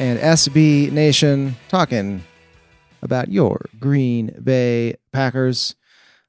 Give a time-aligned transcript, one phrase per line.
[0.00, 2.24] and SB Nation talking
[3.02, 5.74] about your Green Bay Packers.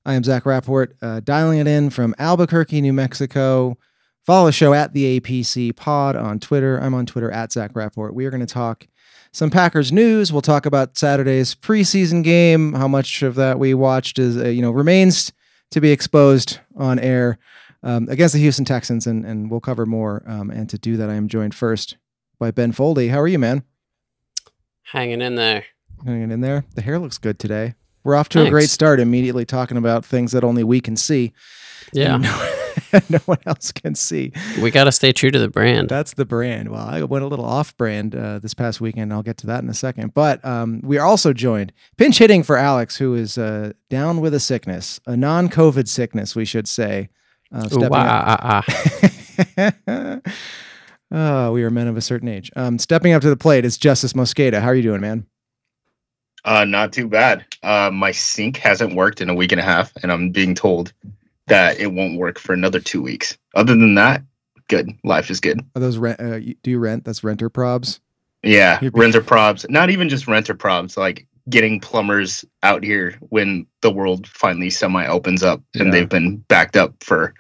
[0.06, 3.78] I am Zach Rapport, uh, dialing it in from Albuquerque, New Mexico.
[4.26, 6.80] Follow the show at the APC Pod on Twitter.
[6.80, 8.12] I'm on Twitter at Zach Rapport.
[8.12, 8.88] We are going to talk
[9.32, 10.34] some Packers news.
[10.34, 12.74] We'll talk about Saturday's preseason game.
[12.74, 15.32] How much of that we watched is uh, you know remains
[15.70, 17.40] to be exposed on air
[17.84, 20.24] um, against the Houston Texans, and and we'll cover more.
[20.28, 21.96] Um, and to do that, I am joined first
[22.42, 23.12] by Ben Foldy.
[23.12, 23.64] How are you, man?
[24.82, 25.64] Hanging in there.
[26.04, 26.66] Hanging in there.
[26.74, 27.76] The hair looks good today.
[28.04, 28.48] We're off to Thanks.
[28.48, 29.00] a great start.
[29.00, 31.34] Immediately talking about things that only we can see.
[31.94, 32.18] Yeah.
[32.18, 34.34] No, no, one else can see.
[34.60, 35.88] We got to stay true to the brand.
[35.88, 36.70] That's the brand.
[36.70, 39.14] Well, I went a little off brand uh, this past weekend.
[39.14, 40.16] I'll get to that in a second.
[40.16, 44.34] But um, we are also joined, pinch hitting for Alex, who is uh, down with
[44.34, 47.10] a sickness, a non COVID sickness, we should say.
[47.54, 50.20] Uh, Ooh, ah, ah, ah.
[51.12, 52.50] Oh, we are men of a certain age.
[52.56, 54.62] Um, stepping up to the plate is Justis Mosqueda.
[54.62, 55.26] How are you doing, man?
[56.46, 57.46] Uh, not too bad.
[57.62, 60.94] Uh, my sink hasn't worked in a week and a half, and I'm being told
[61.48, 63.38] that it won't work for another two weeks.
[63.56, 64.24] Other than that,
[64.68, 64.90] good.
[65.04, 65.60] Life is good.
[65.76, 66.20] Are those rent?
[66.20, 67.04] Uh, do you rent?
[67.04, 68.00] That's renter probs.
[68.42, 69.70] Yeah, renter probs.
[69.70, 70.98] Not even just renter probs.
[70.98, 75.92] Like getting plumbers out here when the world finally semi opens up, and yeah.
[75.92, 77.34] they've been backed up for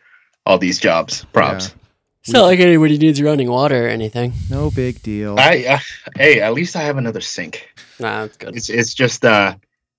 [0.45, 1.25] all these jobs.
[1.33, 1.69] Probs.
[1.69, 1.80] Yeah.
[2.23, 4.33] It's not like anybody needs running water or anything.
[4.49, 5.37] No big deal.
[5.39, 5.79] I uh,
[6.15, 7.67] hey, at least I have another sink.
[7.99, 8.55] Nah, that's good.
[8.55, 9.55] It's it's just uh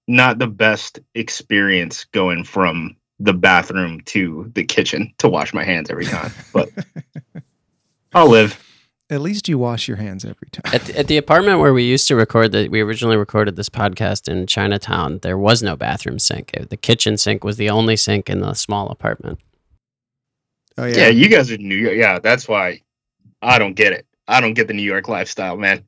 [0.07, 5.91] not the best experience going from the bathroom to the kitchen to wash my hands
[5.91, 6.69] every time, but
[8.15, 8.59] I'll live.
[9.11, 10.73] At least you wash your hands every time.
[10.75, 14.27] At, at the apartment where we used to record that, we originally recorded this podcast
[14.27, 15.19] in Chinatown.
[15.19, 16.53] There was no bathroom sink.
[16.69, 19.39] The kitchen sink was the only sink in the small apartment.
[20.79, 20.97] Oh yeah.
[20.97, 21.97] Yeah, you guys are New York.
[21.97, 22.83] Yeah, that's why
[23.41, 24.07] I don't get it.
[24.29, 25.85] I don't get the New York lifestyle, man.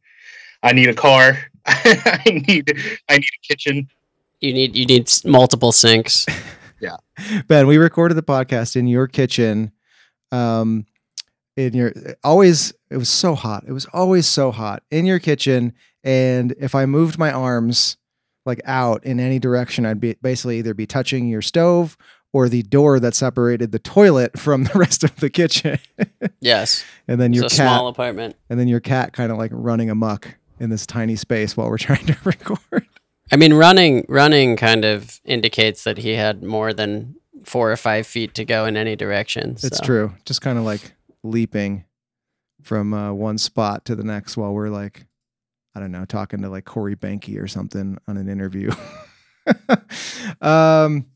[0.62, 1.38] I need a car.
[1.66, 2.72] I need
[3.08, 3.88] I need a kitchen.
[4.40, 6.26] You need you need multiple sinks.
[6.80, 6.96] yeah.
[7.46, 9.72] Ben, we recorded the podcast in your kitchen.
[10.32, 10.86] Um
[11.56, 13.64] in your always it was so hot.
[13.66, 15.72] It was always so hot in your kitchen
[16.02, 17.96] and if I moved my arms
[18.44, 21.96] like out in any direction, I'd be basically either be touching your stove
[22.34, 25.78] or the door that separated the toilet from the rest of the kitchen.
[26.40, 26.84] yes.
[27.06, 28.34] And then your cat, small apartment.
[28.48, 31.76] And then your cat kind of like running amuck in this tiny space while we're
[31.90, 32.86] trying to record.
[33.30, 38.06] I mean, running running kind of indicates that he had more than four or five
[38.06, 39.58] feet to go in any direction.
[39.58, 39.66] So.
[39.66, 40.14] It's true.
[40.24, 41.84] Just kind of like leaping
[42.62, 45.04] from uh, one spot to the next while we're like,
[45.74, 48.70] I don't know, talking to like Corey Behnke or something on an interview.
[50.40, 51.06] um,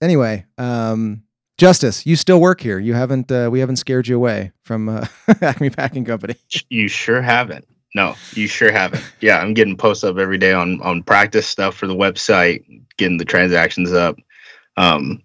[0.00, 1.22] anyway, um,
[1.58, 2.78] Justis, you still work here.
[2.78, 3.30] You haven't.
[3.30, 5.06] Uh, we haven't scared you away from uh,
[5.42, 6.36] Acme Packing Company.
[6.68, 7.66] You sure haven't.
[7.94, 9.02] No, you sure haven't.
[9.20, 12.64] Yeah, I'm getting posts up every day on on practice stuff for the website,
[12.96, 14.16] getting the transactions up.
[14.76, 15.22] Um,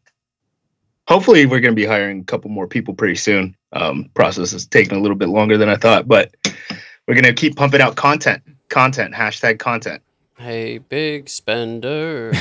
[1.07, 3.55] hopefully, we're going to be hiring a couple more people pretty soon.
[3.73, 6.33] Um, process is taking a little bit longer than I thought, but
[7.07, 8.41] we're going to keep pumping out content.
[8.69, 9.13] Content.
[9.13, 10.01] Hashtag content.
[10.43, 12.33] Hey, big spender.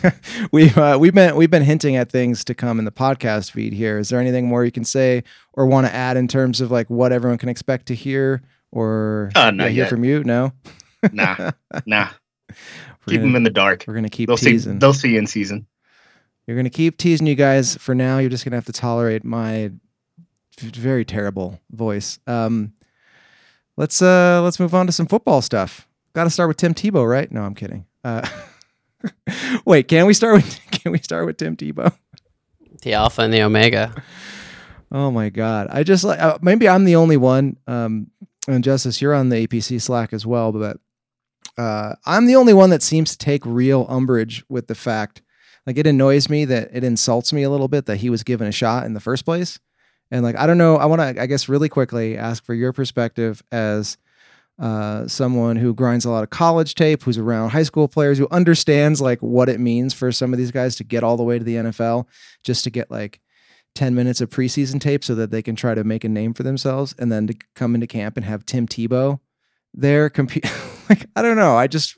[0.52, 3.72] we've uh, we've been we've been hinting at things to come in the podcast feed
[3.72, 3.98] here.
[3.98, 5.24] Is there anything more you can say
[5.54, 9.32] or want to add in terms of like what everyone can expect to hear or
[9.34, 10.22] uh, not hear from you?
[10.22, 10.52] No.
[11.12, 11.50] nah,
[11.84, 12.10] nah.
[13.08, 13.86] keep gonna, them in the dark.
[13.88, 14.74] We're gonna keep they'll teasing.
[14.74, 15.66] See, they'll see you in season.
[16.46, 18.18] You're gonna keep teasing you guys for now.
[18.18, 19.72] You're just gonna have to tolerate my
[20.60, 22.20] very terrible voice.
[22.28, 22.74] Um,
[23.76, 25.87] let's uh let's move on to some football stuff.
[26.14, 27.30] Got to start with Tim Tebow, right?
[27.30, 27.86] No, I'm kidding.
[28.02, 28.26] Uh,
[29.64, 31.92] wait, can we start with can we start with Tim Tebow?
[32.82, 33.94] The Alpha and the Omega.
[34.90, 37.58] Oh my god, I just like uh, maybe I'm the only one.
[37.66, 38.10] Um,
[38.46, 40.78] and Justis, you're on the APC Slack as well, but
[41.58, 45.22] uh, I'm the only one that seems to take real umbrage with the fact,
[45.66, 48.48] like it annoys me that it insults me a little bit that he was given
[48.48, 49.60] a shot in the first place,
[50.10, 52.72] and like I don't know, I want to, I guess, really quickly ask for your
[52.72, 53.98] perspective as
[54.58, 58.26] uh, someone who grinds a lot of college tape, who's around high school players, who
[58.30, 61.38] understands like what it means for some of these guys to get all the way
[61.38, 62.06] to the NFL
[62.42, 63.20] just to get like
[63.74, 66.42] 10 minutes of preseason tape so that they can try to make a name for
[66.42, 69.20] themselves and then to come into camp and have Tim Tebow
[69.74, 70.44] there compete
[70.88, 71.56] like I don't know.
[71.56, 71.96] I just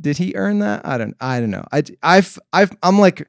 [0.00, 0.86] did he earn that?
[0.86, 1.64] I don't I don't know.
[1.70, 3.28] I I've I've I'm like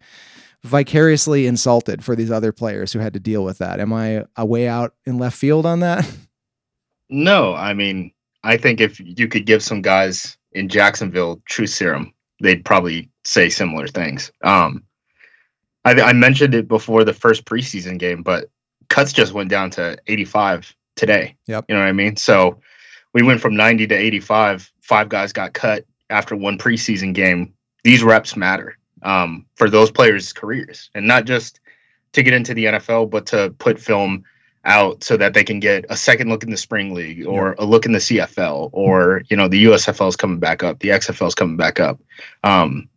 [0.64, 3.80] vicariously insulted for these other players who had to deal with that.
[3.80, 6.10] Am I a way out in left field on that?
[7.10, 8.12] No, I mean,
[8.44, 13.50] I think if you could give some guys in Jacksonville true serum, they'd probably say
[13.50, 14.32] similar things.
[14.44, 14.84] Um,
[15.86, 18.50] I, I mentioned it before the first preseason game, but
[18.90, 21.36] cuts just went down to 85 today.
[21.48, 21.66] Yep.
[21.68, 22.16] You know what I mean?
[22.16, 22.60] So
[23.14, 24.72] we went from 90 to 85.
[24.82, 27.54] Five guys got cut after one preseason game.
[27.84, 31.60] These reps matter um, for those players' careers, and not just
[32.14, 34.24] to get into the NFL, but to put film
[34.66, 37.66] out so that they can get a second look in the spring league or a
[37.66, 41.28] look in the CFL or you know the USFL is coming back up, the XFL
[41.28, 42.00] is coming back up.
[42.44, 42.90] Um,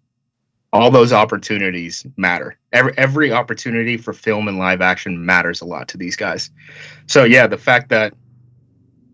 [0.73, 2.59] all those opportunities matter.
[2.73, 6.51] Every every opportunity for film and live action matters a lot to these guys.
[7.07, 8.15] So yeah, the fact that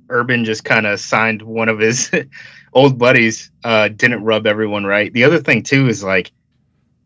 [0.08, 2.10] Urban just kind of signed one of his
[2.72, 5.12] old buddies uh, didn't rub everyone right.
[5.12, 6.32] The other thing too is like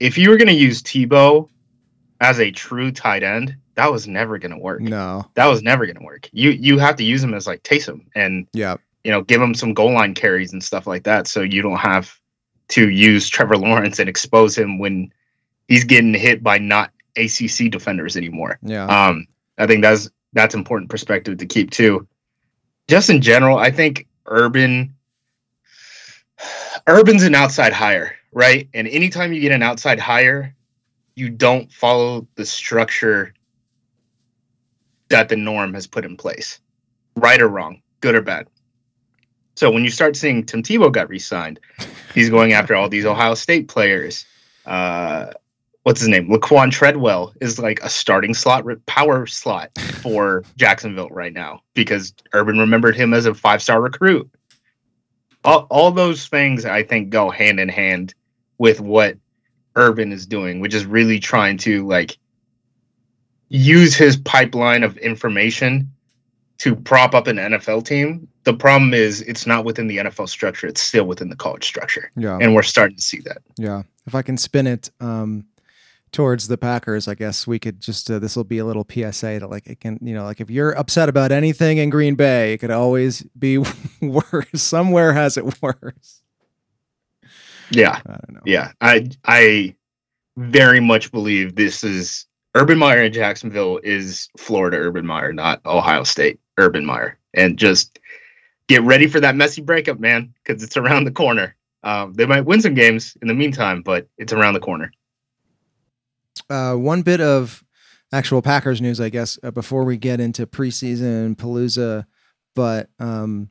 [0.01, 1.49] if you were going to use Tebow
[2.21, 4.81] as a true tight end, that was never going to work.
[4.81, 6.28] no That was never going to work.
[6.32, 9.55] You you have to use him as like Taysom and yeah you know give him
[9.55, 12.19] some goal line carries and stuff like that, so you don't have
[12.69, 15.12] to use Trevor Lawrence and expose him when
[15.69, 18.58] he's getting hit by not ACC defenders anymore.
[18.62, 19.26] yeah Um,
[19.58, 22.06] I think that's that's important perspective to keep too.
[22.88, 24.94] Just in general, I think Urban
[26.88, 28.69] Urban's an outside hire, right?
[28.75, 30.55] And anytime you get an outside hire,
[31.14, 33.32] you don't follow the structure
[35.08, 36.61] that the norm has put in place,
[37.17, 38.49] right or wrong, good or bad.
[39.55, 41.61] So when you start seeing Tim Tebow got re-signed,
[42.14, 44.26] he's going after all these Ohio State players.
[44.67, 45.31] Uh,
[45.85, 46.29] what's his name?
[46.29, 52.59] Laquan Treadwell is like a starting slot, power slot for Jacksonville right now because Urban
[52.59, 54.29] remembered him as a five star recruit.
[55.44, 58.14] All, all those things I think go hand in hand
[58.59, 59.17] with what
[59.76, 62.19] Urban is doing, which is really trying to like
[63.49, 65.91] use his pipeline of information
[66.59, 68.27] to prop up an NFL team.
[68.45, 72.11] The problem is it's not within the NFL structure, it's still within the college structure.
[72.17, 73.39] yeah And we're starting to see that.
[73.57, 73.83] Yeah.
[74.07, 75.47] If I can spin it um,
[76.13, 79.41] towards the Packers, I guess we could just, uh, this will be a little PSA
[79.41, 82.55] to like, it can, you know, like if you're upset about anything in Green Bay,
[82.55, 83.59] it could always be
[84.01, 84.49] worse.
[84.55, 86.23] Somewhere has it worse.
[87.71, 88.01] Yeah.
[88.07, 88.43] I don't know.
[88.45, 89.75] Yeah, I I
[90.37, 92.25] very much believe this is
[92.56, 97.19] Urban Meyer in Jacksonville is Florida Urban Meyer, not Ohio State Urban Meyer.
[97.35, 97.99] And just
[98.66, 101.54] get ready for that messy breakup, man, because it's around the corner.
[101.83, 104.90] Um, they might win some games in the meantime, but it's around the corner.
[106.49, 107.62] Uh, one bit of
[108.11, 112.07] actual Packers news, I guess, uh, before we get into preseason Palooza,
[112.54, 113.50] but um,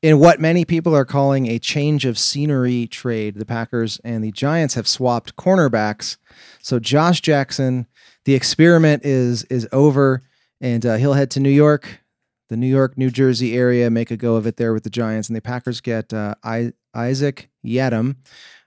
[0.00, 4.32] in what many people are calling a change of scenery trade, the Packers and the
[4.32, 6.16] Giants have swapped cornerbacks.
[6.62, 7.86] So Josh Jackson,
[8.26, 10.22] the experiment is is over,
[10.60, 12.00] and uh, he'll head to New York,
[12.48, 15.28] the New York, New Jersey area, make a go of it there with the Giants,
[15.28, 18.16] and the Packers get uh, I- Isaac Yiadom.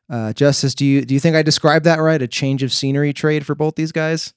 [0.10, 2.22] Uh, Justis, do you do you think I described that right?
[2.22, 4.34] A change of scenery trade for both these guys?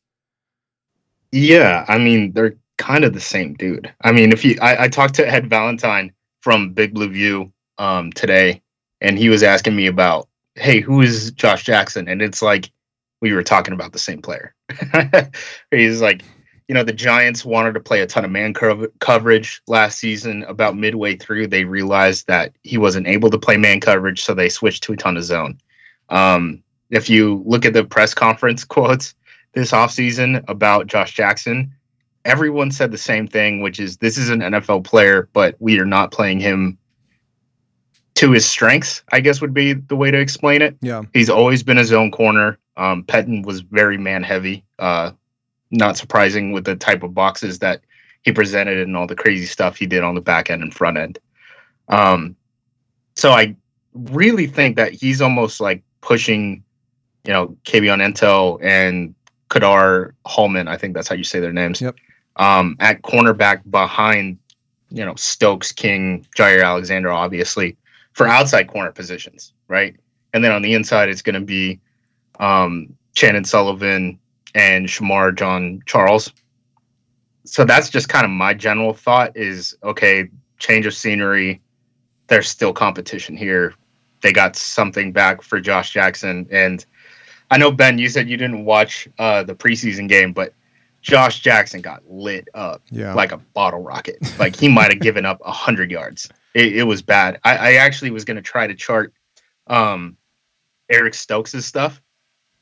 [1.30, 3.94] Yeah, I mean they're kind of the same dude.
[4.02, 8.12] I mean, if you, I, I talked to Ed Valentine from Big Blue View um,
[8.12, 8.60] today,
[9.00, 12.08] and he was asking me about, hey, who is Josh Jackson?
[12.08, 12.72] And it's like
[13.22, 14.52] we were talking about the same player.
[15.70, 16.22] He's like,
[16.68, 20.42] you know, the Giants wanted to play a ton of man cov- coverage last season.
[20.42, 24.48] About midway through, they realized that he wasn't able to play man coverage, so they
[24.48, 25.58] switched to a ton of zone.
[26.08, 29.14] Um, if you look at the press conference quotes
[29.54, 31.72] this offseason about Josh Jackson,
[32.24, 35.86] everyone said the same thing, which is this is an NFL player, but we are
[35.86, 36.76] not playing him
[38.14, 40.76] to his strengths, I guess would be the way to explain it.
[40.80, 41.02] Yeah.
[41.14, 42.58] He's always been a zone corner.
[42.76, 44.64] Um, Pettine was very man heavy.
[44.78, 45.12] Uh,
[45.70, 47.80] not surprising with the type of boxes that
[48.22, 50.96] he presented and all the crazy stuff he did on the back end and front
[50.96, 51.18] end.
[51.88, 52.36] Um,
[53.16, 53.56] so I
[53.94, 56.62] really think that he's almost like pushing,
[57.24, 59.14] you know, Kabion Ento and
[59.48, 60.68] Ka'dar Hollman.
[60.68, 61.80] I think that's how you say their names.
[61.80, 61.96] Yep.
[62.36, 64.38] Um, at cornerback behind,
[64.90, 67.76] you know, Stokes, King, Jaire Alexander, obviously
[68.12, 69.96] for outside corner positions, right?
[70.32, 71.80] And then on the inside, it's going to be
[72.40, 74.18] um, Chandon Sullivan
[74.54, 76.32] and Shemar Jean-Charles.
[77.44, 81.60] So that's just kind of my general thought is okay, change of scenery.
[82.28, 83.74] There's still competition here.
[84.20, 86.46] They got something back for Josh Jackson.
[86.50, 86.84] And
[87.50, 90.54] I know, Ben, you said you didn't watch uh, the preseason game, but
[91.02, 93.12] Josh Jackson got lit up Yeah.
[93.14, 94.18] like a bottle rocket.
[94.38, 96.28] Like he might have given up 100 yards.
[96.54, 97.40] It, it was bad.
[97.44, 99.12] I, I actually was going to try to chart
[99.66, 100.16] um,
[100.88, 102.00] Eric Stokes' stuff,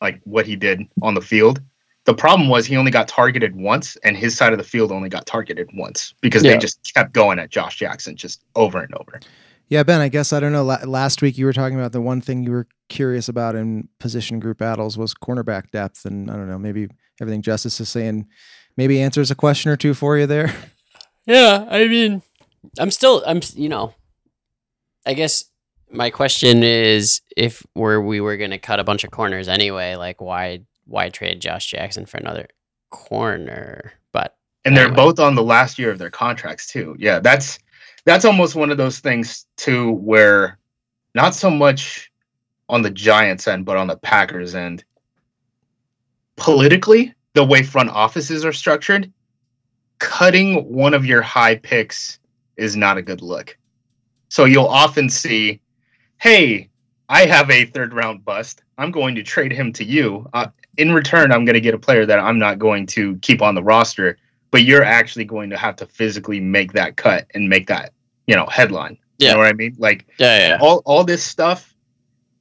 [0.00, 1.61] like what he did on the field.
[2.07, 5.09] The problem was he only got targeted once, and his side of the field only
[5.11, 6.52] got targeted once because Yeah.
[6.52, 9.21] they just kept going at Josh Jackson just over and over.
[9.69, 10.64] Yeah, Ben, I guess I don't know.
[10.64, 13.88] La- last week you were talking about the one thing you were curious about in
[14.00, 16.04] position group battles was cornerback depth.
[16.04, 16.88] And I don't know, maybe
[17.21, 18.26] everything Justis is saying
[18.76, 20.52] maybe answers a question or two for you there.
[21.26, 22.23] Yeah, I mean,
[22.78, 23.95] I'm still, I'm, you know,
[25.07, 25.45] I guess
[25.91, 29.97] my question is if we're, we were going to cut a bunch of corners anyway,
[29.97, 32.49] like why, why trade Josh Jackson for another
[32.91, 33.93] corner?
[34.13, 36.97] But and they're both on the last year of their contracts too.
[36.99, 37.59] Yeah, that's
[38.05, 40.59] that's almost one of those things too where
[41.15, 42.11] not so much
[42.69, 44.85] on the Giants end, but on the Packers end.
[46.37, 49.13] Politically, the way front offices are structured,
[49.99, 52.19] cutting one of your high picks
[52.57, 53.57] is not a good look.
[54.29, 55.61] So you'll often see,
[56.21, 56.69] hey,
[57.09, 58.62] I have a third round bust.
[58.79, 60.29] I'm going to trade him to you.
[60.33, 60.49] Uh,
[60.79, 63.55] in return, I'm going to get a player that I'm not going to keep on
[63.55, 64.17] the roster
[64.50, 67.93] but you're actually going to have to physically make that cut and make that
[68.27, 69.33] you know headline you Yeah.
[69.35, 71.75] know what i mean like yeah, yeah, all all this stuff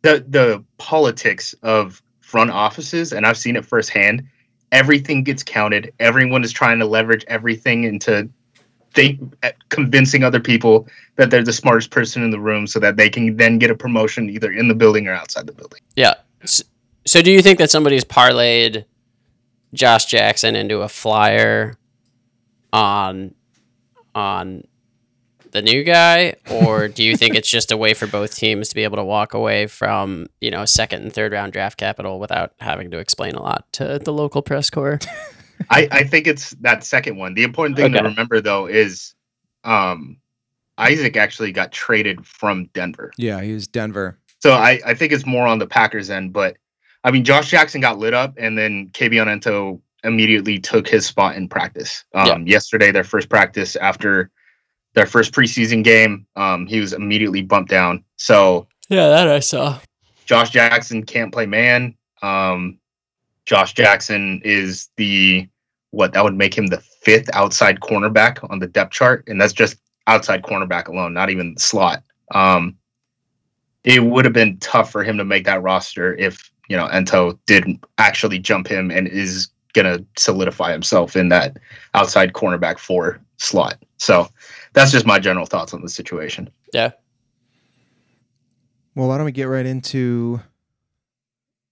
[0.02, 4.24] the the politics of front offices and i've seen it firsthand
[4.72, 8.30] everything gets counted everyone is trying to leverage everything into
[8.94, 9.20] think
[9.70, 13.38] convincing other people that they're the smartest person in the room so that they can
[13.38, 16.14] then get a promotion either in the building or outside the building yeah.
[16.46, 16.64] So,
[17.06, 18.86] so do you think that somebody's parlayed
[19.74, 21.78] Josh Jackson into a flyer
[22.72, 23.36] on,
[24.16, 24.64] on
[25.52, 28.76] the new guy, or do you think it's just a way for both teams to
[28.76, 32.54] be able to walk away from you know second and third round draft capital without
[32.60, 35.00] having to explain a lot to the local press corps?
[35.70, 37.34] I, I think it's that second one.
[37.34, 39.14] The important thing to remember though is
[39.64, 40.18] um
[40.78, 43.12] Isaac actually got traded from Denver.
[43.18, 44.18] Yeah, he was Denver.
[44.40, 46.58] So I, I think it's more on the Packers end, but
[47.04, 51.36] I mean Josh Jackson got lit up and then Kabion Ento immediately took his spot
[51.36, 52.06] in practice.
[52.14, 54.32] Um yesterday their first practice after
[54.94, 58.04] their first preseason game, um, he was immediately bumped down.
[58.18, 59.80] So Yeah, that I saw.
[60.26, 61.96] Josh Jackson can't play man.
[62.22, 62.79] Um,
[63.50, 65.50] Josh Jackson is the
[65.90, 69.54] what that would make him the fifth outside cornerback on the depth chart, and that's
[69.54, 72.04] just outside cornerback alone, not even the slot.
[72.32, 72.78] Um,
[73.84, 77.40] it would have been tough for him to make that roster if you know Ento
[77.48, 77.66] did
[77.98, 81.58] actually jump him and is gonna solidify himself in that
[81.96, 83.84] outside cornerback four slot.
[83.98, 84.28] So
[84.74, 86.52] that's just my general thoughts on the situation.
[86.72, 86.92] Yeah.
[88.94, 90.40] Well, why don't we get right into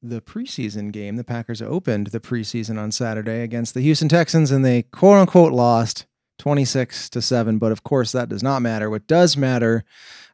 [0.02, 1.16] the preseason game?
[1.16, 5.54] The Packers opened the preseason on Saturday against the Houston Texans, and they quote unquote
[5.54, 6.06] lost
[6.40, 7.58] 26 to 7.
[7.58, 8.90] But of course, that does not matter.
[8.90, 9.84] What does matter,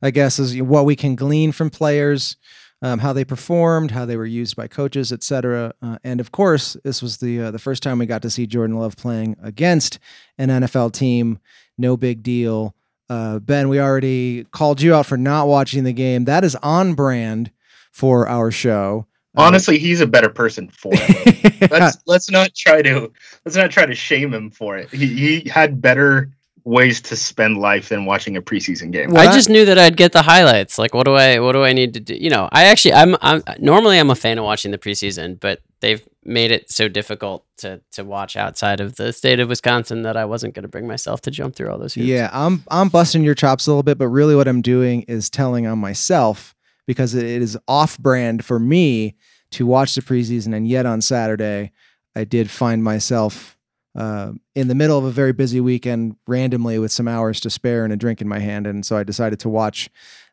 [0.01, 2.37] I guess, is what we can glean from players.
[2.81, 5.73] Um, how they performed, how they were used by coaches, etc.
[5.81, 8.45] Uh, and of course, this was the uh, the first time we got to see
[8.45, 9.99] Jordan Love playing against
[10.37, 11.39] an NFL team.
[11.77, 12.75] No big deal.
[13.09, 16.25] Uh, ben, we already called you out for not watching the game.
[16.25, 17.51] That is on brand
[17.93, 19.07] for our show.
[19.35, 21.71] Honestly, he's a better person for it.
[21.71, 23.11] let's let's not try to
[23.45, 24.89] let's not try to shame him for it.
[24.91, 25.07] He
[25.41, 26.29] he had better
[26.65, 29.11] ways to spend life than watching a preseason game.
[29.11, 30.77] Well, I just knew that I'd get the highlights.
[30.77, 32.15] Like, what do I, what do I need to do?
[32.15, 35.61] You know, I actually, I'm, I'm normally I'm a fan of watching the preseason, but
[35.81, 40.15] they've made it so difficult to to watch outside of the state of Wisconsin that
[40.15, 42.07] I wasn't going to bring myself to jump through all those hoops.
[42.07, 45.29] Yeah, I'm I'm busting your chops a little bit, but really what I'm doing is
[45.29, 49.15] telling on myself because it is off brand for me
[49.51, 51.71] to watch the preseason, and yet on Saturday
[52.15, 53.57] I did find myself
[53.95, 57.83] uh, in the middle of a very busy weekend randomly with some hours to spare
[57.83, 59.89] and a drink in my hand, and so I decided to watch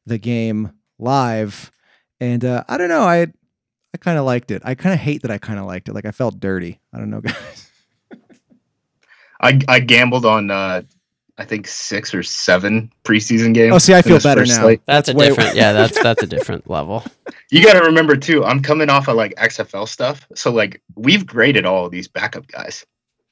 [0.06, 1.70] the game live.
[2.20, 3.26] And uh, I don't know, I
[3.92, 4.62] I kind of liked it.
[4.64, 5.94] I kind of hate that I kind of liked it.
[5.94, 6.80] Like I felt dirty.
[6.92, 7.70] I don't know, guys.
[9.40, 10.82] I I gambled on uh
[11.40, 13.74] I think six or seven preseason games.
[13.74, 14.60] Oh, see, I feel better now.
[14.60, 14.82] slate.
[14.84, 15.56] That's, That's a way- different.
[15.56, 17.02] yeah, that's that's a different level.
[17.50, 18.44] You got to remember too.
[18.44, 22.46] I'm coming off of like XFL stuff, so like we've graded all of these backup
[22.46, 22.84] guys.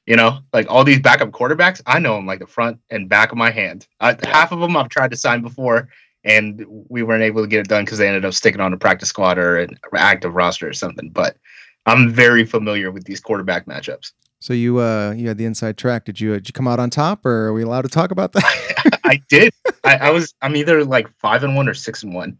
[0.07, 3.31] You know, like all these backup quarterbacks, I know them like the front and back
[3.31, 3.85] of my hand.
[3.99, 5.87] I, Half of them I've tried to sign before,
[6.23, 8.77] and we weren't able to get it done because they ended up sticking on a
[8.77, 11.11] practice squad or an active roster or something.
[11.11, 11.37] But
[11.85, 14.13] I'm very familiar with these quarterback matchups.
[14.39, 16.05] So you uh you had the inside track.
[16.05, 18.31] Did you did you come out on top, or are we allowed to talk about
[18.33, 18.99] that?
[19.03, 19.53] I did.
[19.83, 20.33] I, I was.
[20.41, 22.37] I'm either like five and one or six and one,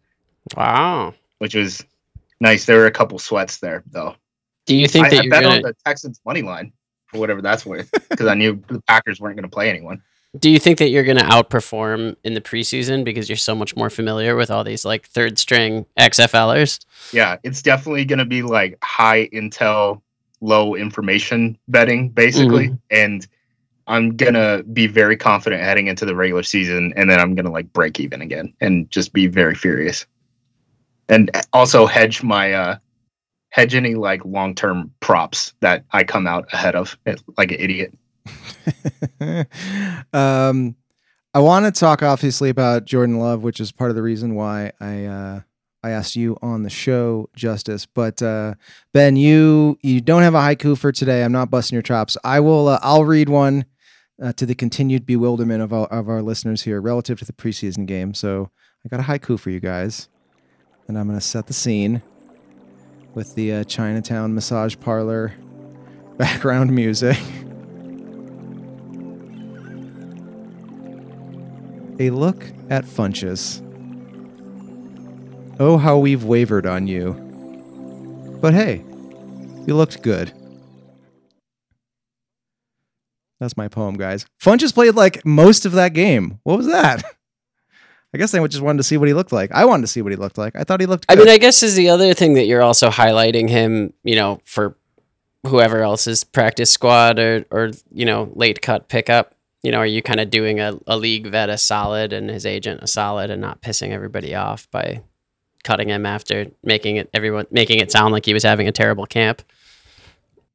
[0.55, 1.13] Wow.
[1.39, 1.83] which was
[2.39, 2.65] nice.
[2.65, 4.15] There were a couple sweats there though.
[4.65, 5.55] Do you think I, that I you're bet gonna?
[5.55, 6.71] on the Texans money line
[7.07, 10.01] for whatever that's worth because I knew the Packers weren't going to play anyone.
[10.37, 13.89] Do you think that you're gonna outperform in the preseason because you're so much more
[13.89, 16.85] familiar with all these like third string XFLers?
[17.11, 20.01] Yeah, it's definitely going to be like high intel,
[20.41, 23.27] low information betting basically, and
[23.87, 27.71] I'm gonna be very confident heading into the regular season, and then I'm gonna like
[27.73, 30.05] break even again and just be very furious,
[31.07, 32.77] and also hedge my uh
[33.51, 37.59] hedge any like long term props that I come out ahead of eh, like an
[37.59, 37.93] idiot.
[40.13, 40.75] um,
[41.33, 44.71] I want to talk obviously about Jordan Love, which is part of the reason why
[44.79, 45.41] I uh,
[45.83, 47.87] I asked you on the show, Justis.
[47.93, 48.55] But uh,
[48.93, 51.23] Ben, you you don't have a haiku for today.
[51.23, 52.17] I'm not busting your chops.
[52.23, 52.67] I will.
[52.67, 53.65] Uh, I'll read one
[54.21, 57.85] uh, to the continued bewilderment of our, of our listeners here relative to the preseason
[57.85, 58.13] game.
[58.13, 58.51] So
[58.85, 60.09] I got a haiku for you guys,
[60.87, 62.01] and I'm gonna set the scene
[63.13, 65.33] with the uh, Chinatown massage parlor
[66.17, 67.17] background music.
[72.01, 73.61] A look at Funchess.
[75.59, 77.13] Oh, how we've wavered on you.
[78.41, 78.77] But hey,
[79.67, 80.31] you looked good.
[83.41, 84.25] That's my poem, guys.
[84.41, 86.39] Funchess played like most of that game.
[86.43, 87.03] What was that?
[88.13, 89.51] I guess they just wanted to see what he looked like.
[89.51, 90.55] I wanted to see what he looked like.
[90.55, 92.89] I thought he looked I mean, I guess is the other thing that you're also
[92.89, 94.77] highlighting him, you know, for
[95.45, 99.35] whoever else's practice squad or or you know late cut pickup.
[99.61, 102.45] You know, are you kind of doing a, a league vet a solid and his
[102.45, 105.01] agent a solid and not pissing everybody off by
[105.69, 109.05] cutting him after making it everyone making it sound like he was having a terrible
[109.05, 109.43] camp?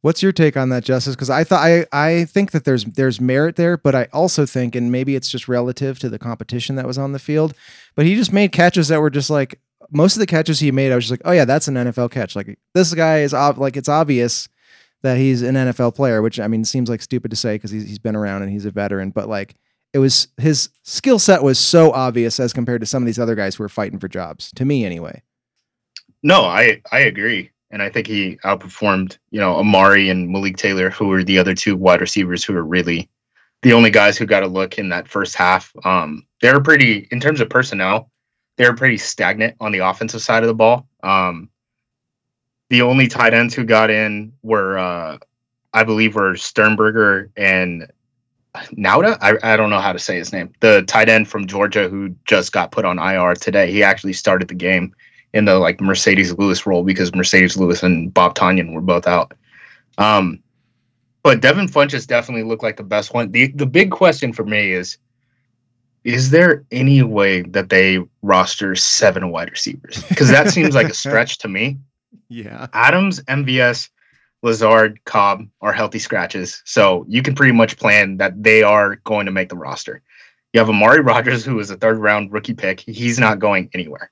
[0.00, 1.12] What's your take on that, Justis?
[1.12, 4.74] Because I thought I I think that there's there's merit there, but I also think,
[4.74, 7.54] and maybe it's just relative to the competition that was on the field,
[7.94, 9.60] but he just made catches that were just like
[9.92, 10.90] most of the catches he made.
[10.90, 12.34] I was just like, oh yeah, that's an NFL catch.
[12.34, 14.48] Like this guy is ob- like it's obvious
[15.02, 17.86] that he's an NFL player, which I mean seems like stupid to say because he's
[17.86, 19.54] he's been around and he's a veteran, but like
[19.94, 23.36] it was his skill set was so obvious as compared to some of these other
[23.36, 24.50] guys who are fighting for jobs.
[24.56, 25.22] To me, anyway.
[26.22, 30.90] No, I I agree, and I think he outperformed you know Amari and Malik Taylor,
[30.90, 33.08] who were the other two wide receivers who were really
[33.62, 35.72] the only guys who got a look in that first half.
[35.84, 38.10] Um, they're pretty in terms of personnel,
[38.56, 40.88] they're pretty stagnant on the offensive side of the ball.
[41.04, 41.50] Um,
[42.68, 45.18] the only tight ends who got in were uh,
[45.72, 47.88] I believe were Sternberger and
[48.54, 49.18] Nauta.
[49.20, 50.52] I, I don't know how to say his name.
[50.60, 53.70] The tight end from Georgia who just got put on IR today.
[53.70, 54.94] He actually started the game
[55.32, 59.34] in the like Marcedes Lewis role because Marcedes Lewis and Bob Tonyan were both out.
[59.98, 60.40] Um,
[61.22, 63.32] but Devin Funchess definitely looked like the best one.
[63.32, 64.98] The the big question for me is
[66.04, 70.04] is there any way that they roster seven wide receivers?
[70.08, 71.78] Because that seems like a stretch to me.
[72.28, 72.68] Yeah.
[72.72, 73.90] Adams, MVS,
[74.44, 76.62] Lazard, Cobb are healthy scratches.
[76.66, 80.02] So you can pretty much plan that they are going to make the roster.
[80.52, 82.80] You have Amari Rogers, who is a third round rookie pick.
[82.80, 84.10] He's not going anywhere.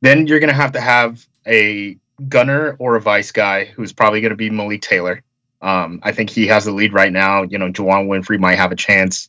[0.00, 1.96] Then you're going to have to have a
[2.28, 5.22] gunner or a vice guy who's probably going to be Malik Taylor.
[5.62, 7.44] Um, I think he has the lead right now.
[7.44, 9.28] You know, Juwann Winfree might have a chance.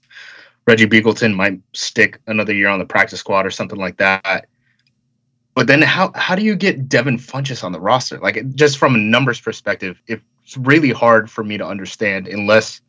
[0.65, 4.48] Reggie Begelton might stick another year on the practice squad or something like that.
[5.56, 8.18] But then how how do you get Devin Funchess on the roster?
[8.18, 12.82] Like just from a numbers perspective, it's really hard for me to understand unless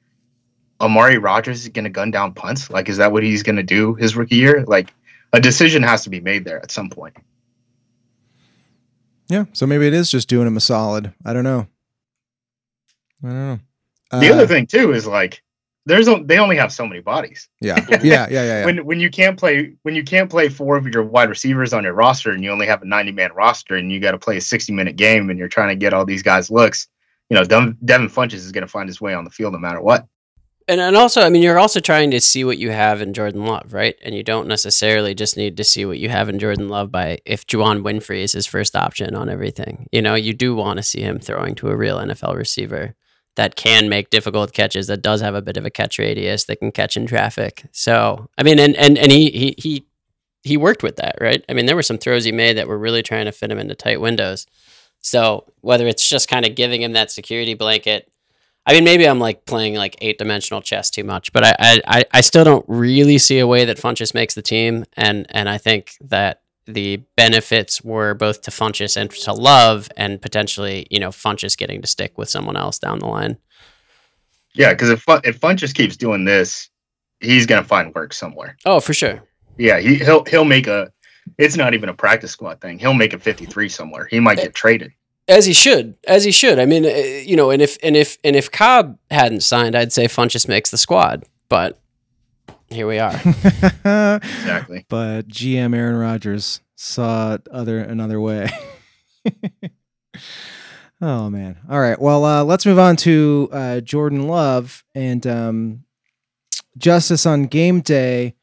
[0.80, 2.70] Amari Rogers is going to gun down punts.
[2.70, 4.64] Like, is that what he's going to do his rookie year?
[4.66, 4.92] Like,
[5.32, 7.16] a decision has to be made there at some point.
[9.28, 9.44] Yeah.
[9.52, 11.14] So maybe it is just doing him a solid.
[11.24, 11.68] I don't know.
[13.22, 13.60] I don't know.
[14.10, 15.43] The Uh, other thing too is like,
[15.86, 17.48] there's o- they only have so many bodies.
[17.60, 17.84] Yeah.
[17.88, 17.98] Yeah.
[18.02, 18.26] Yeah.
[18.30, 18.42] Yeah.
[18.44, 18.64] yeah.
[18.64, 21.84] When when you can't play when you can't play four of your wide receivers on
[21.84, 24.36] your roster and you only have a 90 man roster and you got to play
[24.36, 26.88] a 60 minute game and you're trying to get all these guys looks,
[27.30, 29.58] you know, Devin, Devin Funchess is going to find his way on the field no
[29.58, 30.06] matter what.
[30.68, 33.44] and and also, I mean, you're also trying to see what you have in Jordan
[33.44, 33.96] Love, right?
[34.02, 37.18] And you don't necessarily just need to see what you have in Jordan Love by
[37.26, 39.86] if Juwann Winfree is his first option on everything.
[39.92, 42.94] You know, you do want to see him throwing to a real NFL receiver
[43.36, 46.56] that can make difficult catches, that does have a bit of a catch radius, that
[46.56, 47.64] can catch in traffic.
[47.72, 49.86] So, I mean, and and and he he he
[50.42, 51.44] he worked with that, right?
[51.48, 53.58] I mean, there were some throws he made that were really trying to fit him
[53.58, 54.46] into tight windows.
[55.00, 58.10] So, whether it's just kind of giving him that security blanket
[58.66, 62.04] I mean, maybe I'm like playing like eight dimensional chess too much, but I, I,
[62.12, 65.58] I still don't really see a way that Funchess makes the team, and and I
[65.58, 71.10] think that the benefits were both to Funchess and to Love, and potentially you know
[71.10, 73.36] Funchess getting to stick with someone else down the line.
[74.54, 76.70] Yeah, because if if Funchess keeps doing this,
[77.20, 78.56] he's gonna find work somewhere.
[78.64, 79.22] Oh, for sure.
[79.58, 80.92] Yeah, he he'll he'll make a.
[81.38, 82.78] It's not even a practice squad thing.
[82.78, 84.06] He'll make a 53 somewhere.
[84.10, 84.92] He might get traded
[85.28, 86.58] as he should, as he should.
[86.58, 89.92] I mean, uh, you know, and if and if and if Cobb hadn't signed, I'd
[89.92, 91.24] say Funchess makes the squad.
[91.48, 91.78] But
[92.74, 93.14] here we are.
[93.14, 94.84] exactly.
[94.90, 98.50] But GM Aaron Rodgers saw it other another way.
[101.00, 101.58] oh man.
[101.70, 102.00] All right.
[102.00, 105.84] Well, uh, let's move on to uh, Jordan Love and um,
[106.78, 108.34] Justis on game day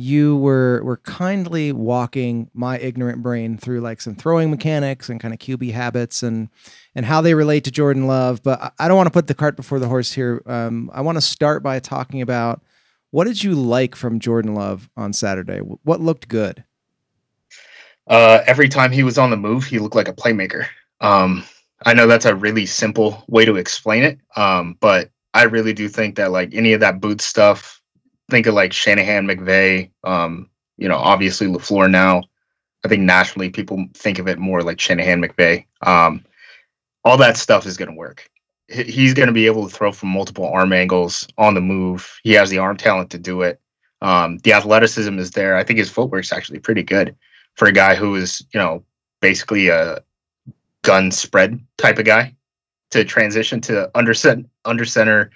[0.00, 5.34] you were were kindly walking my ignorant brain through like some throwing mechanics and kind
[5.34, 6.48] of QB habits and
[6.94, 8.42] and how they relate to Jordan Love.
[8.42, 10.42] But I don't want to put the cart before the horse here.
[10.46, 12.62] Um, I want to start by talking about
[13.10, 15.58] what did you like from Jordan Love on Saturday?
[15.58, 16.64] What looked good?
[18.06, 20.66] Uh, every time he was on the move, he looked like a playmaker.
[21.00, 21.44] Um,
[21.86, 25.88] I know that's a really simple way to explain it, um, but I really do
[25.88, 27.80] think that like any of that boot stuff
[28.30, 32.22] think of like Shanahan, McVay, um, you know, obviously LaFleur now.
[32.84, 35.66] I think nationally people think of it more like Shanahan, McVay.
[35.82, 36.24] Um,
[37.04, 38.28] all that stuff is going to work.
[38.70, 42.20] He's going to be able to throw from multiple arm angles on the move.
[42.22, 43.60] He has the arm talent to do it.
[44.00, 45.56] Um, the athleticism is there.
[45.56, 47.16] I think his footwork's actually pretty good
[47.54, 48.84] for a guy who is, you know,
[49.20, 49.98] basically a
[50.82, 52.34] gun spread type of guy
[52.90, 54.14] to transition to under,
[54.64, 55.30] under center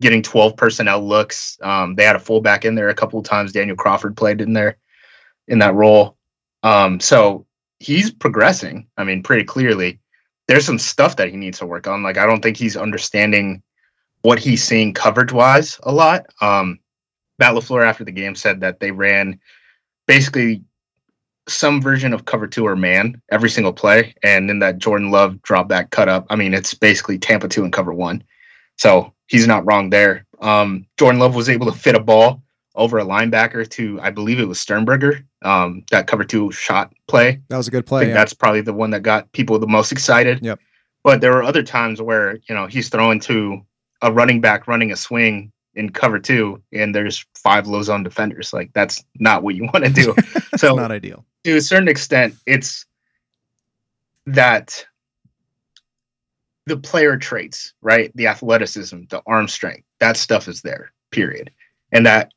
[0.00, 1.58] getting 12 personnel looks.
[1.62, 3.52] Um, they had a fullback in there a couple of times.
[3.52, 4.76] Daniel Crawford played in there
[5.48, 6.16] in that role.
[6.62, 7.46] Um, so
[7.78, 8.86] he's progressing.
[8.96, 9.98] I mean, pretty clearly.
[10.48, 12.02] There's some stuff that he needs to work on.
[12.02, 13.62] Like I don't think he's understanding
[14.22, 16.26] what he's seeing coverage wise a lot.
[16.40, 16.78] Um,
[17.38, 19.38] Matt LaFleur after the game said that they ran
[20.06, 20.62] basically
[21.48, 25.40] some version of cover two or man every single play, and then that Jordan Love
[25.42, 26.26] drop back cut up.
[26.28, 28.22] I mean, it's basically Tampa two and cover one.
[28.78, 30.26] So he's not wrong there.
[30.40, 32.42] Um, Jordan Love was able to fit a ball
[32.74, 37.40] over a linebacker to, I believe it was Sternberger, um, that cover two shot play.
[37.48, 38.08] That was a good play.
[38.08, 38.14] Yeah.
[38.14, 40.44] That's probably the one that got people the most excited.
[40.44, 40.60] Yep.
[41.02, 43.60] But there were other times where, you know, he's throwing to
[44.02, 48.52] a running back running a swing in cover two, and there's five low zone defenders.
[48.52, 50.14] Like that's not what you want to do.
[50.56, 51.24] so not ideal.
[51.44, 52.86] To a certain extent, it's
[54.26, 54.84] that
[56.66, 58.10] the player traits, right?
[58.16, 61.52] The athleticism, the arm strength, that stuff is there, period.
[61.92, 62.32] And that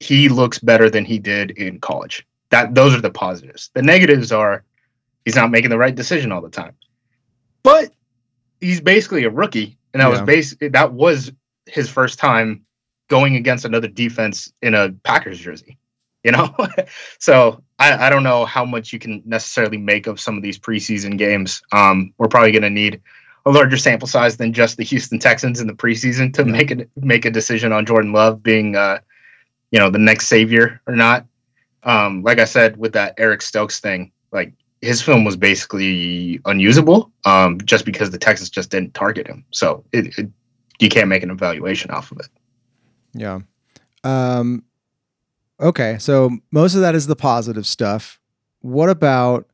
[0.00, 2.26] he looks better than he did in college.
[2.50, 3.70] That those are the positives.
[3.74, 4.64] The negatives are
[5.24, 6.74] he's not making the right decision all the time.
[7.62, 7.92] But
[8.60, 10.10] he's basically a rookie, and that yeah.
[10.10, 11.32] was base that was
[11.66, 12.64] his first time
[13.08, 15.78] going against another defense in a Packers jersey.
[16.22, 16.54] You know?
[17.18, 20.58] so I, I don't know how much you can necessarily make of some of these
[20.58, 21.62] preseason games.
[21.72, 23.02] Um, we're probably going to need
[23.46, 26.86] a larger sample size than just the Houston Texans in the preseason to make a
[26.96, 29.00] make a decision on Jordan Love being, uh,
[29.74, 31.26] you know, the next savior or not.
[31.82, 37.10] Um, like I said with that Eric Stokes thing, like his film was basically unusable,
[37.24, 39.44] um, just because the Texans just didn't target him.
[39.50, 40.30] So it, it,
[40.78, 42.28] you can't make an evaluation off of it.
[43.14, 43.40] Yeah.
[44.04, 44.62] Um,
[45.60, 48.20] Okay, so most of that is the positive stuff.
[48.60, 49.48] What about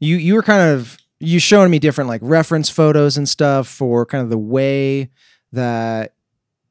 [0.00, 0.16] you?
[0.16, 4.22] You were kind of you showing me different like reference photos and stuff for kind
[4.22, 5.10] of the way
[5.52, 6.14] that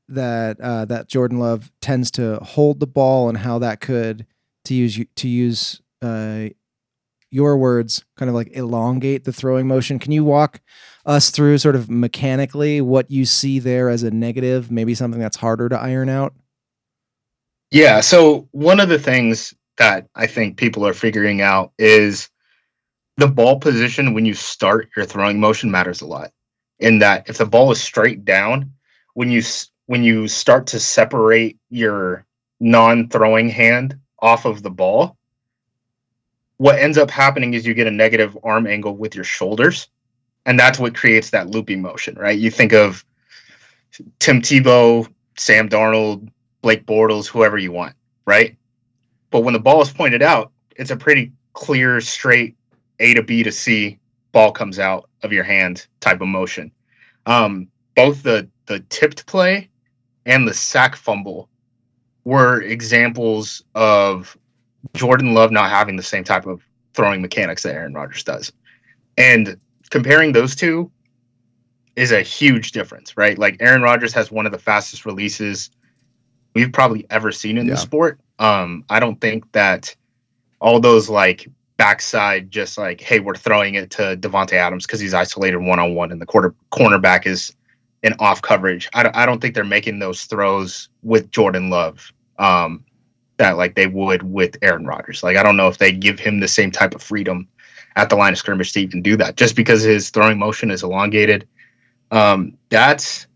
[0.10, 4.26] that uh, that Jordan Love tends to hold the ball and how that could
[4.66, 6.50] to use to use uh,
[7.30, 10.00] your words kind of like elongate the throwing motion.
[10.00, 10.62] Can you walk
[11.06, 15.38] us through sort of mechanically what you see there as a negative, maybe something that's
[15.38, 16.34] harder to iron out?
[17.72, 18.00] Yeah.
[18.02, 22.30] So one of the things that I think people are figuring out is
[23.18, 26.32] the ball position when you start your throwing motion matters a lot.
[26.80, 28.72] In that, if the ball is straight down,
[29.16, 29.42] when you
[29.88, 32.26] when you start to separate your
[32.60, 35.18] non-throwing hand off of the ball,
[36.58, 39.90] what ends up happening is you get a negative arm angle with your shoulders,
[40.46, 42.38] and that's what creates that looping motion, right?
[42.38, 43.04] You think of
[44.20, 46.30] Tim Tebow Sam Darnold,
[46.62, 47.96] Blake Bortles, whoever you want,
[48.26, 48.58] right?
[49.30, 52.56] But when the ball is pointed out, it's a pretty clear, straight
[53.00, 54.00] A to B to C
[54.32, 56.72] ball comes out of your hand type of motion.
[57.26, 59.70] Um, both the the tipped play
[60.28, 61.50] and the sack fumble
[62.26, 64.38] were examples of
[64.94, 66.62] Jordan Love not having the same type of
[66.94, 68.52] throwing mechanics that Aaron Rodgers does.
[69.18, 69.58] And
[69.90, 70.92] comparing those two
[71.96, 73.40] is a huge difference, right?
[73.40, 75.72] Like Aaron Rodgers has one of the fastest releases
[76.54, 77.74] we've probably ever seen in Yeah.
[77.74, 78.20] the sport.
[78.38, 79.96] Um, I don't think that
[80.60, 85.14] all those like backside, just like, hey, we're throwing it to Davante Adams because he's
[85.14, 87.56] isolated one on one, and the quarter cornerback is
[88.04, 88.90] in off coverage.
[88.94, 92.84] I don't, I don't think they're making those throws with Jordan Love um,
[93.38, 95.24] that like they would with Aaron Rodgers.
[95.24, 97.48] Like I don't know if they give him the same type of freedom
[97.96, 100.84] at the line of scrimmage to even do that, just because his throwing motion is
[100.84, 101.48] elongated.
[102.12, 103.28] Um, that's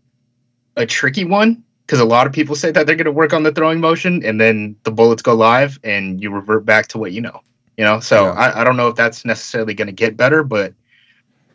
[0.76, 3.42] a tricky one because a lot of people say that they're going to work on
[3.42, 7.12] the throwing motion, and then the bullets go live, and you revert back to what
[7.12, 7.40] you know.
[7.76, 8.32] You know, so Yeah.
[8.32, 10.74] I, I don't know if that's necessarily going to get better, but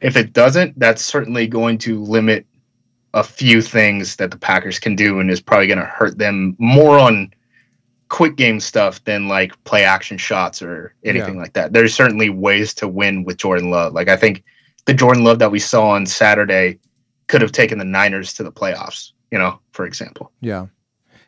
[0.01, 2.45] if it doesn't, that's certainly going to limit
[3.17, 6.55] a few things that the Packers can do, and is probably going to hurt them
[6.59, 7.33] more on
[8.09, 11.41] quick game stuff than like play action shots or anything Yeah.
[11.41, 11.73] like that.
[11.73, 13.93] There's certainly ways to win with Jordan Love.
[13.93, 14.43] Like I think
[14.85, 16.79] the Jordan Love that we saw on Saturday
[17.27, 20.31] could have taken the Niners to the playoffs, you know, for example.
[20.39, 20.67] Yeah.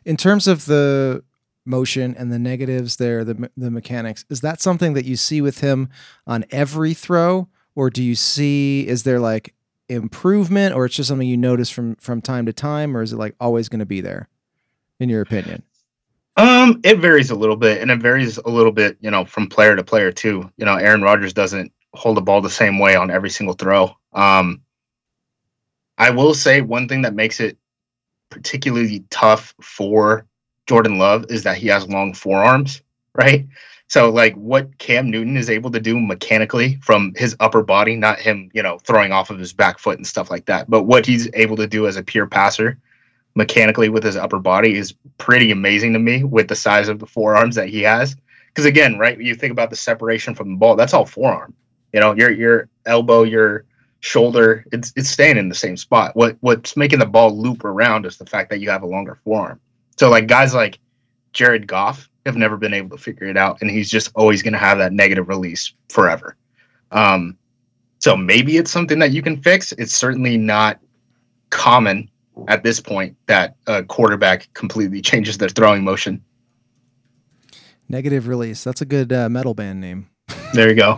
[0.05, 1.23] In terms of the
[1.65, 5.59] motion and the negatives there, the the mechanics, is that something that you see with
[5.59, 5.89] him
[6.25, 9.53] on every throw or do you see is there like
[9.89, 13.17] improvement or it's just something you notice from from time to time or is it
[13.17, 14.29] like always going to be there
[14.99, 15.63] in your opinion?
[16.37, 19.49] Um, it varies a little bit, and it varies a little bit, you know, from
[19.49, 20.49] player to player too.
[20.55, 23.93] You know, Aaron Rodgers doesn't hold the ball the same way on every single throw.
[24.13, 24.61] Um,
[25.97, 27.57] I will say one thing that makes it
[28.29, 30.25] particularly tough for
[30.65, 32.81] Jordan Love is that he has long forearms,
[33.19, 33.45] right?
[33.87, 38.19] So, like what Cam Newton is able to do mechanically from his upper body, not
[38.19, 41.05] him, you know, throwing off of his back foot and stuff like that, but what
[41.05, 42.77] he's able to do as a pure passer
[43.35, 47.05] mechanically with his upper body is pretty amazing to me with the size of the
[47.05, 48.15] forearms that he has.
[48.47, 51.53] Because again, right, you think about the separation from the ball, that's all forearm.
[51.93, 53.65] You know, your your elbow, your
[54.01, 56.15] shoulder, it's it's staying in the same spot.
[56.15, 59.17] What what's making the ball loop around is the fact that you have a longer
[59.23, 59.59] forearm.
[59.97, 60.79] So like guys like
[61.33, 64.53] Jared Goff have never been able to figure it out, and he's just always going
[64.53, 66.35] to have that negative release forever.
[66.91, 67.37] Um,
[67.99, 69.71] so maybe it's something that you can fix.
[69.73, 70.79] It's certainly not
[71.49, 72.09] common
[72.47, 76.23] at this point that a quarterback completely changes their throwing motion.
[77.87, 78.63] Negative release.
[78.63, 80.09] That's a good uh, metal band name.
[80.51, 80.97] There you go.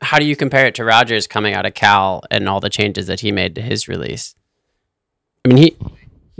[0.00, 3.06] How do you compare it to Rodgers coming out of Cal and all the changes
[3.06, 4.34] that he made to his release?
[5.44, 5.76] I mean, he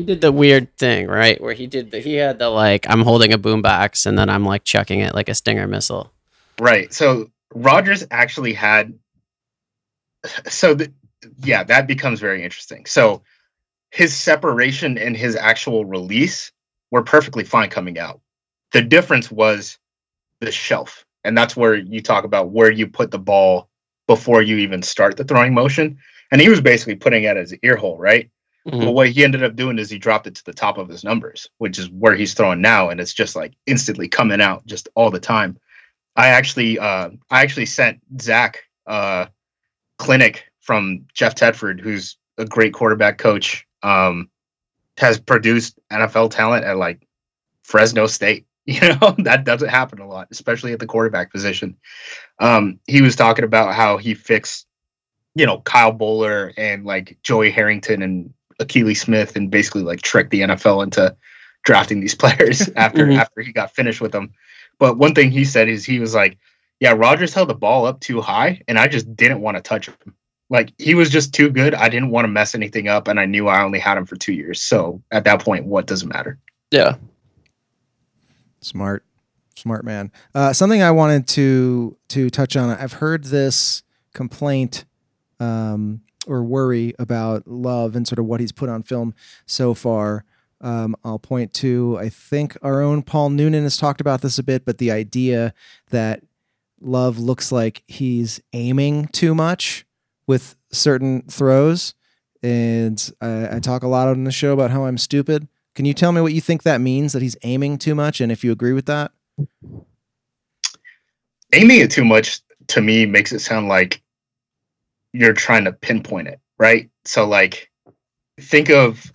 [0.02, 1.40] he did the weird thing, right?
[1.40, 4.44] Where he did the he had the like I'm holding a boombox and then I'm
[4.44, 6.12] like chucking it like a Stinger missile.
[6.60, 6.92] Right.
[6.92, 8.98] So Rodgers actually had.
[10.48, 10.92] So the,
[11.44, 12.84] yeah, that becomes very interesting.
[12.86, 13.22] So
[13.90, 16.50] his separation and his actual release
[16.90, 18.20] were perfectly fine coming out.
[18.72, 19.78] The difference was
[20.40, 23.68] the shelf, and that's where you talk about where you put the ball
[24.08, 25.98] before you even start the throwing motion.
[26.32, 28.30] And he was basically putting it as an ear hole, right?
[28.68, 28.84] Mhm.
[28.84, 31.02] But what he ended up doing is he dropped it to the top of his
[31.04, 34.88] numbers, which is where he's throwing now, and it's just like instantly coming out just
[34.94, 35.58] all the time.
[36.16, 39.26] I actually, uh, I actually sent Zach uh,
[39.98, 44.30] clinic from Jeff Tedford, who's a great quarterback coach, um,
[44.98, 47.06] has produced NFL talent at like
[47.64, 48.46] Fresno State.
[48.64, 51.76] You know that doesn't happen a lot, especially at the quarterback position.
[52.38, 54.68] Um, he was talking about how he fixed,
[55.34, 60.30] you know, Kyle Boller and like Joey Harrington and Akili Smith, and basically like tricked
[60.30, 61.14] the NFL into
[61.64, 63.18] drafting these players after Mhm.
[63.18, 64.32] after he got finished with them.
[64.78, 66.38] But one thing he said is he was like,
[66.80, 69.86] "Yeah, Rodgers held the ball up too high, and I just didn't want to touch
[69.86, 69.94] him.
[70.50, 71.74] Like he was just too good.
[71.74, 74.16] I didn't want to mess anything up, and I knew I only had him for
[74.16, 74.60] two years.
[74.60, 76.38] So at that point, what does it matter?
[76.70, 76.96] Yeah.
[78.60, 79.04] Smart,
[79.56, 80.12] smart man.
[80.34, 82.70] Uh, something I wanted to to touch on.
[82.70, 83.82] I've heard this
[84.14, 84.84] complaint
[85.40, 89.14] um, or worry about Love and sort of what he's put on film
[89.46, 90.24] so far.
[90.60, 94.42] Um, I'll point to I think our own Paul Noonan has talked about this a
[94.42, 95.54] bit, but the idea
[95.90, 96.22] that
[96.80, 99.84] Love looks like he's aiming too much
[100.26, 101.94] with certain throws,
[102.42, 105.48] and I, I talk a lot on the show about how I'm stupid.
[105.74, 108.30] Can you tell me what you think that means that he's aiming too much, and
[108.30, 109.12] if you agree with that?
[111.52, 114.02] Aiming it too much to me makes it sound like
[115.12, 116.90] you're trying to pinpoint it, right?
[117.04, 117.70] So like,
[118.40, 119.12] think of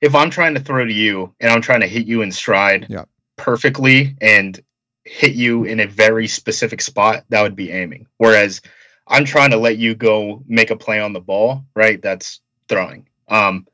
[0.00, 2.86] if I'm trying to throw to you and I'm trying to hit you in stride
[2.88, 3.04] Yeah.
[3.36, 4.60] perfectly and
[5.04, 8.06] hit you in a very specific spot, that would be aiming.
[8.18, 8.60] Whereas
[9.08, 12.00] I'm trying to let you go make a play on the ball, right?
[12.00, 13.08] That's throwing.
[13.28, 13.66] Um,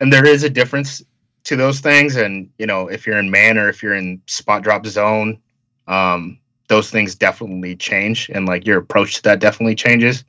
[0.00, 1.02] and there is a difference
[1.44, 2.16] to those things.
[2.16, 5.40] And you know, if you're in man or if you're in spot drop zone,
[5.86, 10.24] um, those things definitely change, and like your approach to that definitely changes.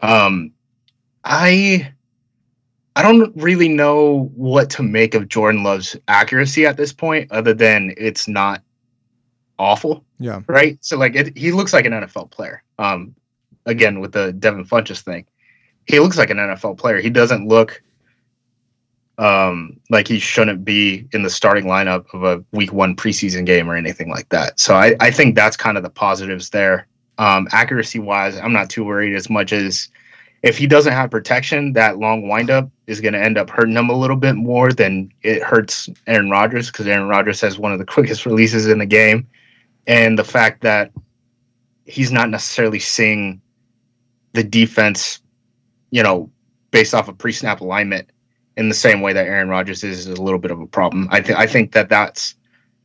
[0.00, 0.52] Um,
[1.24, 1.92] I
[2.96, 7.54] I don't really know what to make of Jordan Love's accuracy at this point, other
[7.54, 8.62] than it's not
[9.58, 10.42] awful, Yeah.
[10.46, 10.78] right?
[10.80, 12.62] So like it, he looks like an NFL player.
[12.78, 13.14] Um,
[13.66, 15.26] again with the Devin Funchess thing,
[15.86, 17.00] he looks like an NFL player.
[17.00, 17.82] He doesn't look
[19.18, 23.68] um like he shouldn't be in the starting lineup of a week one preseason game
[23.68, 24.60] or anything like that.
[24.60, 26.86] So I, I think that's kind of the positives there.
[27.18, 29.88] Um, accuracy wise, I'm not too worried as much as
[30.42, 33.90] if he doesn't have protection, that long windup is going to end up hurting him
[33.90, 37.78] a little bit more than it hurts Aaron Rodgers because Aaron Rodgers has one of
[37.78, 39.26] the quickest releases in the game.
[39.86, 40.92] And the fact that
[41.84, 43.40] he's not necessarily seeing
[44.34, 45.20] the defense,
[45.90, 46.30] you know,
[46.70, 48.10] based off of pre snap alignment
[48.56, 51.08] in the same way that Aaron Rodgers is, is a little bit of a problem.
[51.10, 52.34] I, th- I think that that's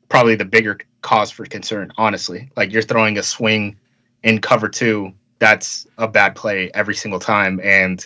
[0.10, 2.50] probably the bigger cause for concern, honestly.
[2.56, 3.78] Like you're throwing a swing
[4.24, 7.60] in cover two that's a bad play every single time.
[7.62, 8.06] And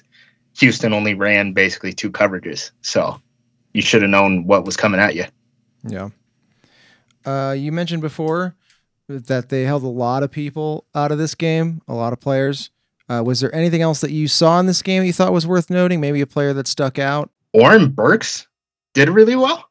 [0.58, 2.72] Houston only ran basically two coverages.
[2.82, 3.22] So
[3.74, 5.26] you should have known what was coming at you.
[5.84, 6.10] Yeah.
[7.24, 8.56] Uh, you mentioned before
[9.08, 12.72] that they held a lot of people out of this game, a lot of players.
[13.08, 15.46] Uh, was there anything else that you saw in this game that you thought was
[15.46, 16.02] worth noting?
[16.02, 17.30] Maybe a player that stuck out?
[17.54, 18.48] Oren Burks
[18.94, 19.70] did really well,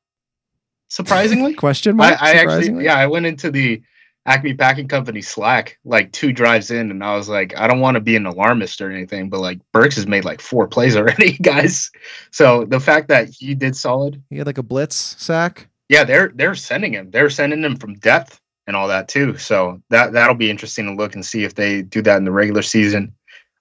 [0.87, 1.55] surprisingly.
[1.57, 2.23] Question mark?
[2.23, 3.83] I actually, yeah, I went into the
[4.27, 7.95] Acme Packing Company Slack like two drives in, and I was like, I don't want
[7.95, 11.33] to be an alarmist or anything, but like Burks has made like four plays already,
[11.39, 11.91] guys.
[12.33, 15.69] So the fact that he did solid, He had like a blitz sack.
[15.89, 19.37] yeah, they're they're sending him, they're sending him from depth and all that too.
[19.39, 22.33] So that that'll be interesting to look and see if they do that in the
[22.33, 23.15] regular season.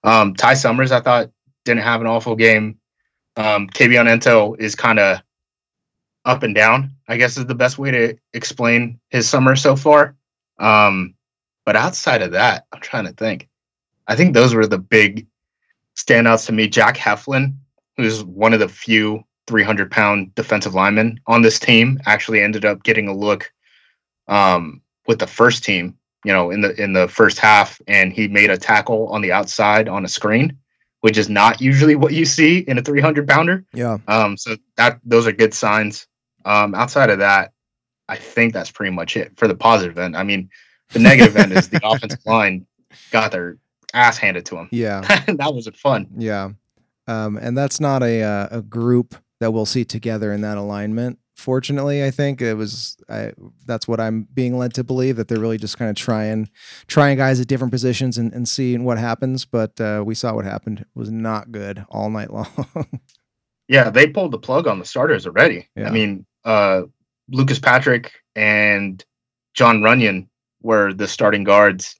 [0.04, 1.30] Um, Ty Summers, I thought
[1.64, 2.80] didn't have an awful game.
[3.38, 5.20] Um, Kabion Ento is kind of
[6.26, 6.92] up and down.
[7.08, 10.16] I guess is the best way to explain his summer so far.
[10.60, 11.16] Um,
[11.66, 13.50] but outside of that, I'm trying to think.
[14.08, 15.28] I think those were the big
[15.98, 16.68] standouts to me.
[16.68, 17.56] Jack Heflin,
[17.98, 22.84] who's one of the few 300 pound defensive linemen on this team, actually ended up
[22.84, 23.52] getting a look
[24.28, 25.98] um, with the first team.
[26.24, 29.32] You know, in the in the first half, and he made a tackle on the
[29.32, 30.58] outside on a screen,
[31.02, 33.64] which is not usually what you see in a 300 pounder.
[33.74, 34.00] Yeah.
[34.08, 36.08] Um, so that those are good signs.
[36.44, 37.54] Um, outside of that,
[38.08, 40.16] I think that's pretty much it for the positive end.
[40.16, 40.50] I mean,
[40.92, 42.66] the negative end is the offensive line
[43.12, 43.58] got their
[43.94, 44.70] ass handed to them.
[44.72, 45.02] Yeah.
[45.28, 46.08] that wasn't fun.
[46.18, 46.50] Yeah.
[47.08, 51.20] Um, and that's not a uh, a group that we'll see together in that alignment.
[51.36, 52.98] Fortunately, I think it was.
[53.10, 53.34] I,
[53.66, 56.50] that's what I'm being led to believe that they're really just kind of trying,
[56.88, 59.46] trying guys at different positions and, and seeing what happens.
[59.46, 60.80] But uh, we saw what happened.
[60.80, 62.48] It was not good all night long.
[63.68, 65.68] Yeah, they pulled the plug on the starters already.
[65.76, 65.90] Yeah.
[65.90, 66.84] I mean, uh,
[67.30, 69.04] Lucas Patrick and
[69.54, 70.28] Jon Runyan
[70.62, 71.96] were the starting guards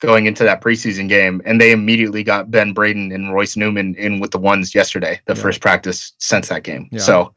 [0.00, 4.20] going into that preseason game, and they immediately got Ben Braden and Royce Newman in
[4.20, 5.42] with the ones yesterday, the Yeah.
[5.42, 6.88] first practice since that game.
[6.92, 7.00] Yeah.
[7.00, 7.34] So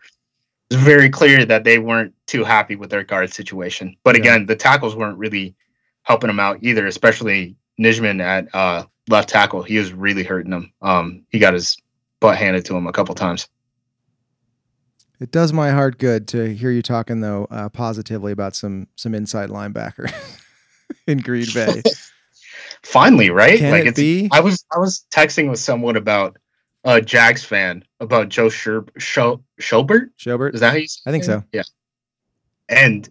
[0.69, 3.95] it's very clear that they weren't too happy with their guard situation.
[4.03, 4.21] But Yeah.
[4.21, 5.55] again, the tackles weren't really
[6.03, 9.63] helping them out either, especially Nijman at uh, left tackle.
[9.63, 10.71] He was really hurting them.
[10.81, 11.77] Um, he got his
[12.19, 13.47] butt handed to him a couple times.
[15.21, 19.13] It does my heart good to hear you talking though uh, positively about some some
[19.13, 20.11] inside linebacker
[21.07, 21.83] in Green Bay.
[22.83, 23.59] Finally, right?
[23.59, 24.29] Can like it it's be?
[24.31, 26.37] I was I was texting with someone about
[26.83, 30.09] a Jags fan about Joe Sher- Scho- Schobert.
[30.19, 30.55] Schobert.
[30.55, 31.27] Is that how you say I think it?
[31.27, 31.43] so.
[31.51, 31.63] Yeah.
[32.69, 33.07] And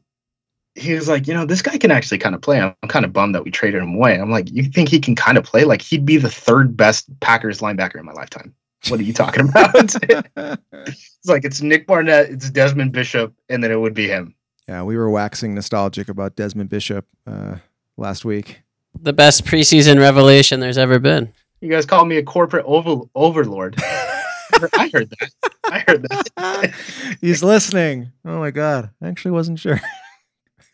[0.75, 2.61] he was like, you know, this guy can actually kind of play.
[2.61, 4.19] I'm kind of bummed that we traded him away.
[4.19, 5.65] I'm like, you think he can kind of play?
[5.65, 8.55] Like he'd be the third best Packers linebacker in my lifetime.
[8.89, 9.75] What are you talking about?
[10.03, 14.35] it's like it's Nick Barnett, it's Desmond Bishop, and then it would be him.
[14.69, 17.57] yeah, we were waxing nostalgic about Desmond Bishop uh,
[17.97, 18.63] last week.
[19.01, 21.33] The best preseason revelation there's ever been.
[21.61, 23.77] You guys call me a corporate over- overlord.
[23.83, 25.31] I heard that.
[25.71, 26.75] I heard that.
[27.21, 28.11] He's listening.
[28.25, 28.91] Oh my god.
[29.03, 29.81] I actually wasn't sure.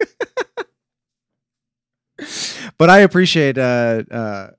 [2.78, 4.50] but I appreciate uh uh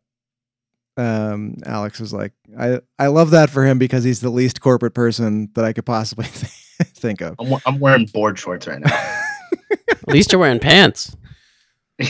[0.98, 4.94] um Alex was like I I love that for him because he's the least corporate
[4.94, 6.26] person that I could possibly
[6.84, 7.36] think of.
[7.40, 8.92] I'm, I'm wearing board shorts right now.
[9.90, 11.16] At least you're wearing pants.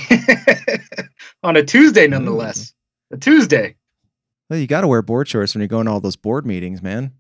[1.44, 2.74] On a Tuesday, nonetheless.
[3.12, 3.76] A Tuesday.
[4.50, 6.82] Well, you got to wear board shorts when you're going to all those board meetings,
[6.82, 7.14] man.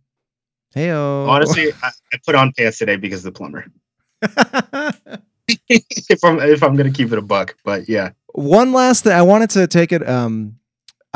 [0.74, 3.66] Hey, Honestly, I, I put on pants today because of the plumber.
[5.70, 8.12] if I'm if I'm gonna keep it a buck, but yeah.
[8.34, 10.58] One last thing, I wanted to take it um,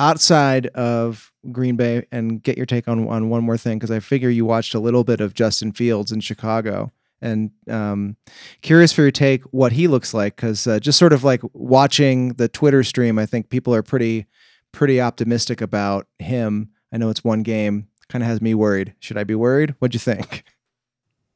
[0.02, 4.00] outside of Green Bay and get your take on on one more thing because I
[4.00, 6.92] figure you watched a little bit of Justin Fields in Chicago
[7.22, 8.18] and um,
[8.64, 12.34] curious for your take what he looks like because uh, just sort of like watching
[12.34, 14.26] the Twitter stream, I think people are pretty
[14.72, 16.70] pretty optimistic about him.
[16.92, 18.96] I know it's one game, kind of has me worried.
[19.00, 19.76] Should I be worried?
[19.80, 20.44] What'd you think?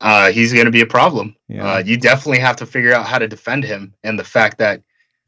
[0.01, 1.35] Uh, he's going to be a problem.
[1.47, 1.75] Yeah.
[1.75, 4.81] Uh, you definitely have to figure out how to defend him, and the fact that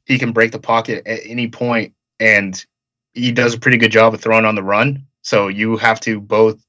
[0.05, 2.65] he can break the pocket at any point, and
[3.17, 5.05] he does a pretty good job of throwing on the run.
[5.21, 6.63] So you have to both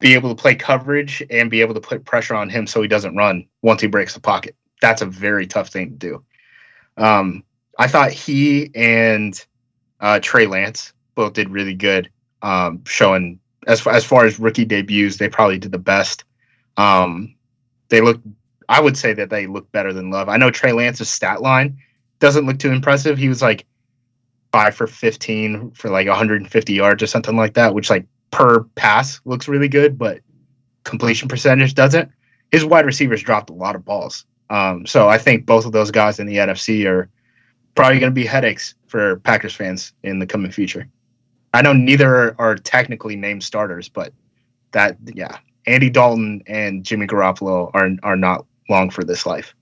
[0.00, 2.88] be able to play coverage and be able to put pressure on him so he
[2.88, 4.56] doesn't run once he breaks the pocket.
[4.80, 6.24] That's a very tough thing to do.
[6.96, 7.44] Um,
[7.78, 9.44] I thought he and
[10.00, 12.10] uh, Trey Lance both did really good,
[12.42, 16.24] um, showing as far, as far as rookie debuts, they probably did the best.
[16.76, 17.34] Um,
[17.88, 18.20] they look,
[18.68, 20.28] I would say that they look better than Love.
[20.28, 21.78] I know Trey Lance's stat line
[22.18, 23.18] doesn't look too impressive.
[23.18, 23.64] He was like
[24.52, 29.20] five for 15 for like 150 yards or something like that, which like per pass
[29.24, 30.20] looks really good, but
[30.84, 32.10] completion percentage doesn't.
[32.50, 34.24] His wide receivers dropped a lot of balls.
[34.50, 37.10] Um, so I think both of those guys in the NFC are
[37.74, 40.88] probably going to be headaches for Packers fans in the coming future.
[41.52, 44.12] I know neither are technically named starters, but
[44.72, 49.54] that yeah, Andy Dalton and Jimmy Garoppolo are are not long for this life.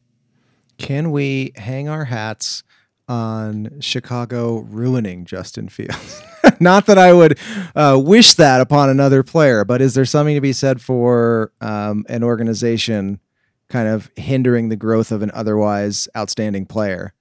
[0.79, 2.63] Can we hang our hats
[3.09, 6.23] on Chicago ruining Justin Fields?
[6.61, 7.39] Not that I would
[7.75, 12.05] uh, wish that upon another player, but is there something to be said for um,
[12.09, 13.21] an organization
[13.69, 17.13] kind of hindering the growth of an otherwise outstanding player?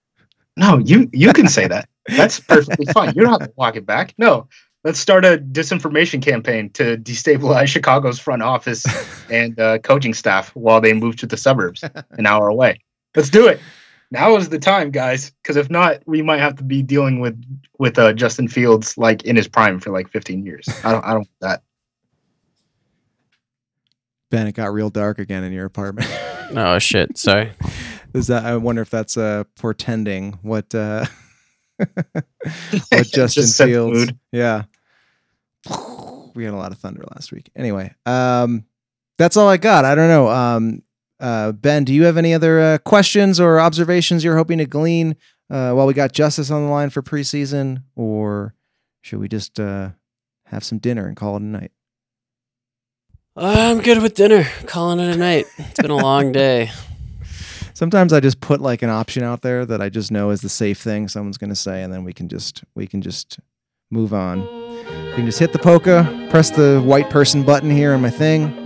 [0.57, 1.89] No, you you can say that.
[2.07, 3.13] That's perfectly fine.
[3.15, 4.13] You don't have to walk it back.
[4.17, 4.47] No,
[4.83, 8.85] let's start a disinformation campaign to destabilize Chicago's front office
[9.29, 12.79] and uh, coaching staff while they move to the suburbs an hour away.
[13.15, 13.59] Let's do it.
[14.11, 15.31] Now is the time, guys.
[15.41, 17.41] Because if not, we might have to be dealing with
[17.79, 20.67] with uh, Justin Fields like in his prime for like 15 years.
[20.83, 21.03] I don't.
[21.03, 21.63] I don't want that.
[24.31, 26.09] Ben, it got real dark again in your apartment.
[26.51, 27.17] Oh shit!
[27.17, 27.51] Sorry.
[28.13, 28.45] Is that?
[28.45, 31.05] I wonder if that's uh, portending what uh,
[31.77, 31.97] what
[32.91, 33.97] Justin Just Fields.
[33.97, 34.19] mood.
[34.31, 34.65] Yeah,
[36.35, 37.49] we had a lot of thunder last week.
[37.55, 38.63] Anyway, um,
[39.17, 39.85] that's all I got.
[39.85, 40.29] I don't know.
[40.29, 40.83] Um,
[41.19, 45.15] uh, ben, do you have any other uh, questions or observations you're hoping to glean
[45.49, 48.55] uh, while we got Justis on the line for preseason, or
[49.01, 49.89] should we just uh,
[50.47, 51.71] have some dinner and call it a night?
[53.37, 54.47] I'm good with dinner.
[54.65, 55.45] Calling it a night.
[55.57, 56.71] It's been a long day.
[57.73, 60.47] Sometimes I just put like an option out there that I just know is the
[60.47, 63.39] safe thing someone's going to say, and then we can just we can just
[63.91, 64.39] move on.
[64.41, 68.64] We can just hit the polka, press the white person button here on my thing.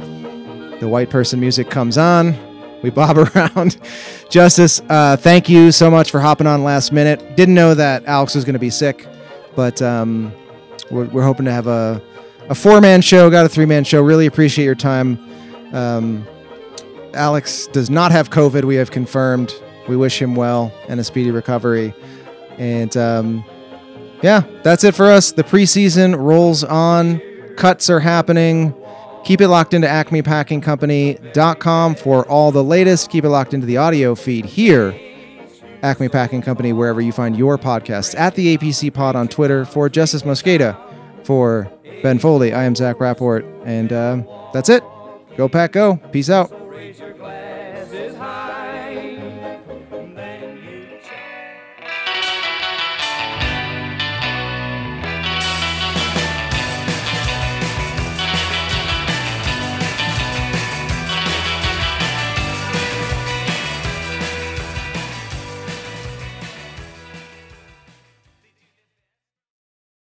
[0.79, 2.37] The white person music comes on.
[2.81, 3.77] We bob around.
[4.29, 7.35] Justis, uh, thank you so much for hopping on last minute.
[7.35, 9.05] Didn't know that Alex was going to be sick,
[9.55, 10.31] but um,
[10.89, 12.01] we're, we're hoping to have a,
[12.47, 14.01] a four man show, got a three man show.
[14.01, 15.19] Really appreciate your time.
[15.73, 16.25] Um,
[17.13, 18.63] Alex does not have COVID.
[18.63, 19.53] We have confirmed.
[19.87, 21.93] We wish him well and a speedy recovery.
[22.57, 23.43] And um,
[24.21, 25.31] yeah, that's it for us.
[25.31, 27.21] The preseason rolls on.
[27.57, 28.73] Cuts are happening.
[29.23, 33.09] Keep it locked into acmepackingcompany.com for all the latest.
[33.09, 34.97] Keep it locked into the audio feed here.
[35.81, 38.17] Acme Packing Company, wherever you find your podcasts.
[38.17, 39.65] At the APC Pod on Twitter.
[39.65, 40.77] For Justis Mosqueda.
[41.25, 43.43] For Ben Foley, I am Zach Rapport.
[43.65, 44.83] And uh, that's it.
[45.37, 45.97] Go Pack Go.
[46.11, 46.51] Peace out.